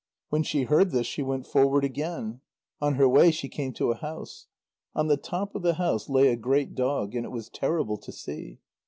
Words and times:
When 0.29 0.41
she 0.41 0.63
heard 0.63 0.89
this 0.89 1.05
she 1.05 1.21
went 1.21 1.45
forward 1.45 1.83
again. 1.83 2.41
On 2.81 2.95
her 2.95 3.07
way 3.07 3.29
she 3.29 3.47
came 3.47 3.71
to 3.73 3.91
a 3.91 3.95
house. 3.95 4.47
On 4.95 5.05
the 5.09 5.15
top 5.15 5.53
of 5.53 5.61
the 5.61 5.75
house 5.75 6.09
lay 6.09 6.29
a 6.29 6.35
great 6.35 6.73
dog, 6.73 7.13
and 7.13 7.23
it 7.23 7.29
was 7.29 7.49
terrible 7.49 7.97
to 7.97 8.11
see. 8.11 8.57